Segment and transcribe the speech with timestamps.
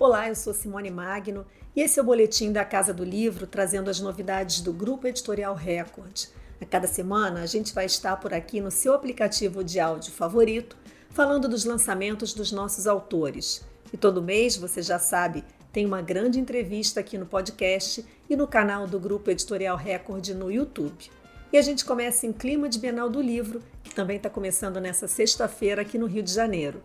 [0.00, 1.44] Olá, eu sou Simone Magno
[1.74, 5.56] e esse é o boletim da Casa do Livro trazendo as novidades do Grupo Editorial
[5.56, 6.26] Record.
[6.60, 10.76] A cada semana a gente vai estar por aqui no seu aplicativo de áudio favorito,
[11.10, 13.64] falando dos lançamentos dos nossos autores.
[13.92, 18.46] E todo mês, você já sabe, tem uma grande entrevista aqui no podcast e no
[18.46, 21.10] canal do Grupo Editorial Record no YouTube.
[21.52, 25.08] E a gente começa em clima de Bienal do Livro, que também está começando nessa
[25.08, 26.80] sexta-feira aqui no Rio de Janeiro.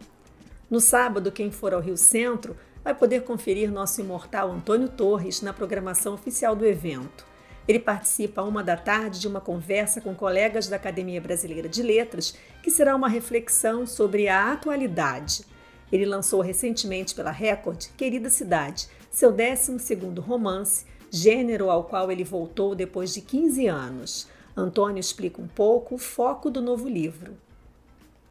[0.68, 5.54] No sábado, quem for ao Rio Centro vai poder conferir nosso imortal Antônio Torres na
[5.54, 7.25] programação oficial do evento.
[7.68, 11.82] Ele participa a uma da tarde de uma conversa com colegas da Academia Brasileira de
[11.82, 15.46] Letras, que será uma reflexão sobre a atualidade.
[15.89, 22.75] Ele lançou recentemente pela Record Querida Cidade, seu 12º romance, gênero ao qual ele voltou
[22.75, 24.27] depois de 15 anos.
[24.57, 27.38] Antônio explica um pouco o foco do novo livro.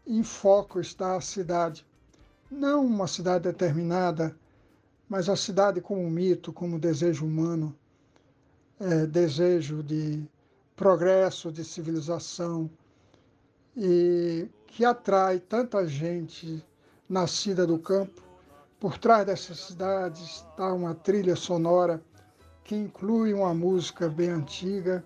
[0.07, 1.87] Em foco está a cidade.
[2.51, 4.37] Não uma cidade determinada,
[5.13, 7.77] mas a cidade como mito, como desejo humano,
[8.80, 10.27] é, desejo de
[10.74, 12.71] progresso, de civilização,
[13.77, 16.65] e que atrai tanta gente
[17.07, 18.23] nascida do campo.
[18.80, 22.02] Por trás dessas cidades está uma trilha sonora
[22.65, 25.05] que inclui uma música bem antiga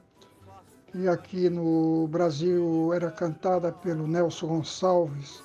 [0.94, 5.42] e aqui no Brasil era cantada pelo Nelson Gonçalves.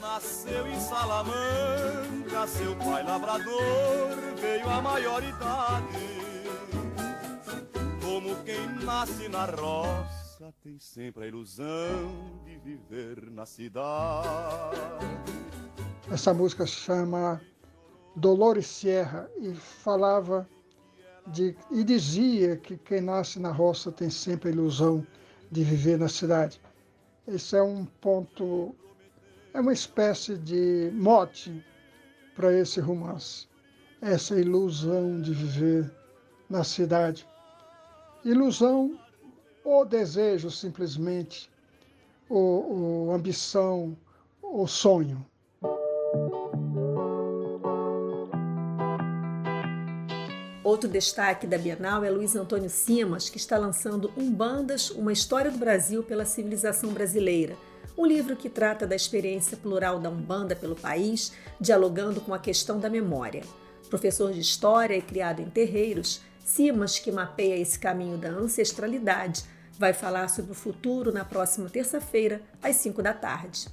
[0.00, 2.11] Nasceu em Salamanca,
[2.52, 5.86] seu pai lavrador veio à maioridade.
[8.02, 12.12] Como quem nasce na roça tem sempre a ilusão
[12.44, 14.76] de viver na cidade.
[16.10, 17.40] Essa música chama
[18.16, 20.46] Dolores Sierra e falava
[21.28, 25.06] de, e dizia que quem nasce na roça tem sempre a ilusão
[25.50, 26.60] de viver na cidade.
[27.26, 28.74] Esse é um ponto,
[29.54, 31.64] é uma espécie de mote
[32.34, 33.46] para esse romance.
[34.00, 35.90] Essa ilusão de viver
[36.48, 37.26] na cidade.
[38.24, 38.98] Ilusão
[39.64, 41.50] ou desejo simplesmente,
[42.28, 43.96] ou, ou ambição,
[44.42, 45.24] ou sonho.
[50.64, 55.58] Outro destaque da Bienal é Luiz Antônio Simas, que está lançando Umbandas, uma história do
[55.58, 57.56] Brasil pela civilização brasileira.
[58.02, 62.80] Um livro que trata da experiência plural da Umbanda pelo país, dialogando com a questão
[62.80, 63.44] da memória.
[63.88, 69.44] Professor de História e criado em terreiros, Simas, que mapeia esse caminho da ancestralidade,
[69.78, 73.68] vai falar sobre o futuro na próxima terça-feira, às 5 da tarde.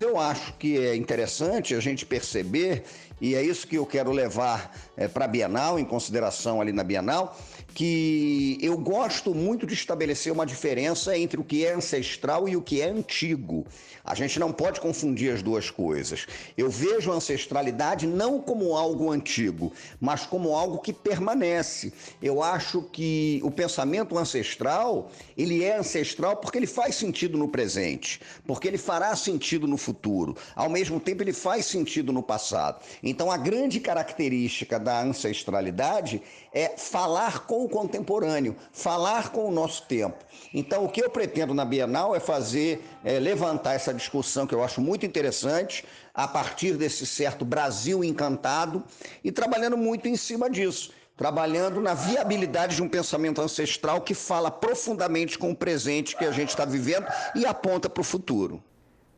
[0.00, 2.84] Eu acho que é interessante a gente perceber,
[3.20, 6.82] e é isso que eu quero levar é, para a Bienal, em consideração ali na
[6.82, 7.36] Bienal,
[7.74, 12.62] que eu gosto muito de estabelecer uma diferença entre o que é ancestral e o
[12.62, 13.66] que é antigo.
[14.04, 16.26] A gente não pode confundir as duas coisas.
[16.58, 21.90] Eu vejo a ancestralidade não como algo antigo, mas como algo que permanece.
[22.22, 28.20] Eu acho que o pensamento ancestral, ele é ancestral porque ele faz sentido no presente,
[28.46, 30.36] porque ele fará sentido no futuro.
[30.54, 32.80] Ao mesmo tempo, ele faz sentido no passado.
[33.14, 36.20] Então, a grande característica da ancestralidade
[36.52, 40.16] é falar com o contemporâneo, falar com o nosso tempo.
[40.52, 44.64] Então, o que eu pretendo na Bienal é fazer, é, levantar essa discussão que eu
[44.64, 48.82] acho muito interessante, a partir desse certo Brasil encantado
[49.22, 54.50] e trabalhando muito em cima disso trabalhando na viabilidade de um pensamento ancestral que fala
[54.50, 58.60] profundamente com o presente que a gente está vivendo e aponta para o futuro.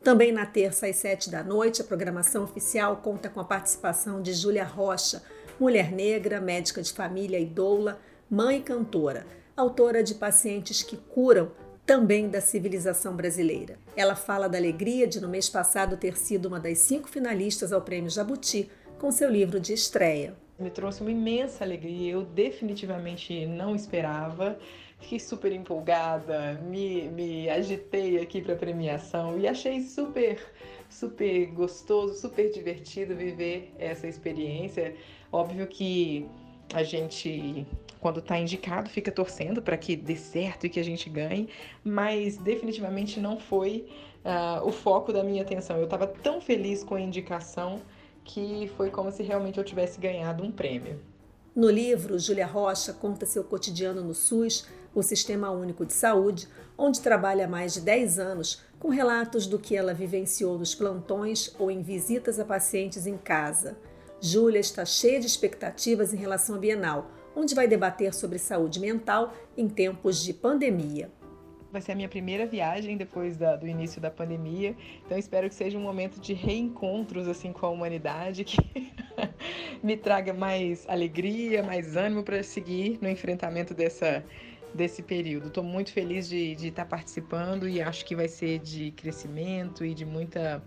[0.03, 4.33] Também na terça às sete da noite, a programação oficial conta com a participação de
[4.33, 5.21] Júlia Rocha,
[5.59, 7.99] mulher negra, médica de família e doula,
[8.29, 9.25] mãe e cantora,
[9.55, 11.51] autora de Pacientes que Curam,
[11.85, 13.79] também da civilização brasileira.
[13.95, 17.81] Ela fala da alegria de, no mês passado, ter sido uma das cinco finalistas ao
[17.81, 18.69] Prêmio Jabuti
[18.99, 20.35] com seu livro de estreia.
[20.59, 24.57] Me trouxe uma imensa alegria, eu definitivamente não esperava.
[24.99, 30.39] Fiquei super empolgada, me, me agitei aqui para a premiação e achei super,
[30.89, 34.95] super gostoso, super divertido viver essa experiência.
[35.31, 36.27] Óbvio que
[36.73, 37.65] a gente,
[37.99, 41.47] quando está indicado, fica torcendo para que dê certo e que a gente ganhe,
[41.83, 43.87] mas definitivamente não foi
[44.25, 45.77] uh, o foco da minha atenção.
[45.77, 47.81] Eu estava tão feliz com a indicação
[48.23, 50.99] que foi como se realmente eu tivesse ganhado um prêmio.
[51.55, 57.01] No livro, Júlia Rocha conta seu cotidiano no SUS, o Sistema Único de Saúde, onde
[57.01, 61.69] trabalha há mais de 10 anos, com relatos do que ela vivenciou nos plantões ou
[61.69, 63.77] em visitas a pacientes em casa.
[64.19, 69.35] Júlia está cheia de expectativas em relação à Bienal, onde vai debater sobre saúde mental
[69.55, 71.11] em tempos de pandemia.
[71.71, 75.53] Vai ser a minha primeira viagem depois da, do início da pandemia, então espero que
[75.53, 78.57] seja um momento de reencontros assim com a humanidade, que
[79.83, 84.23] me traga mais alegria, mais ânimo para seguir no enfrentamento dessa,
[84.77, 85.47] desse período.
[85.47, 89.93] Estou muito feliz de, estar tá participando e acho que vai ser de crescimento e
[89.93, 90.63] de muita,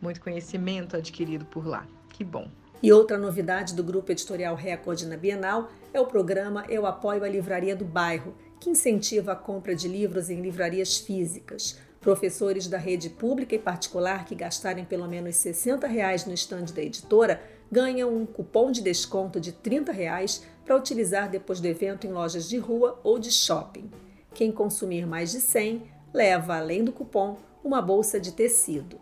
[0.00, 1.84] muito conhecimento adquirido por lá.
[2.10, 2.48] Que bom.
[2.82, 7.28] E outra novidade do Grupo Editorial Record na Bienal é o programa Eu Apoio a
[7.28, 11.80] Livraria do Bairro, que incentiva a compra de livros em livrarias físicas.
[12.00, 16.82] Professores da rede pública e particular que gastarem pelo menos 60 reais no estande da
[16.82, 22.12] editora ganham um cupom de desconto de 30 reais para utilizar depois do evento em
[22.12, 23.90] lojas de rua ou de shopping.
[24.32, 25.82] Quem consumir mais de 100
[26.12, 28.98] leva, além do cupom, uma bolsa de tecido.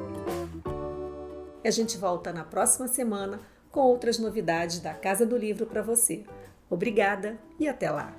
[1.63, 3.39] E a gente volta na próxima semana
[3.71, 6.23] com outras novidades da Casa do Livro para você.
[6.71, 8.13] Obrigada e até lá!